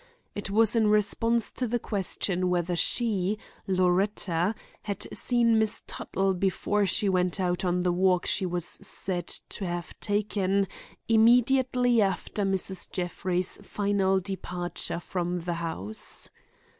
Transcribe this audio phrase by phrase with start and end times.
[0.33, 6.87] It was in response to the question whether she, Loretta, had seen Miss Tuttle before
[6.87, 10.67] she went out on the walk she was said to have taken
[11.07, 12.91] immediately after Mrs.
[12.91, 16.31] Jeffrey's final departure from the house.